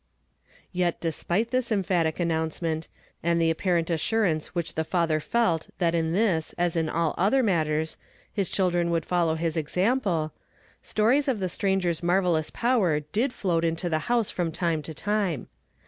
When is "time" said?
14.51-14.81, 14.95-15.49